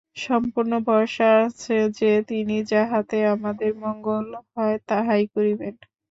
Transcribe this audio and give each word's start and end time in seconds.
সম্পূর্ণ 0.17 0.71
ভরসা 0.85 1.27
আছে 1.41 1.77
যে, 1.99 2.11
তিনি 2.29 2.55
যাহাতে 2.71 3.17
আমাদের 3.35 3.71
মঙ্গল 3.83 4.25
হয়, 4.53 4.77
তাহাই 4.89 5.23
করিবেন। 5.33 5.73